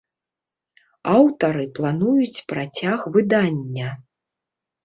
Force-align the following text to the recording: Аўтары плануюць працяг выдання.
Аўтары 1.15 1.63
плануюць 1.79 2.43
працяг 2.53 2.99
выдання. 3.19 3.89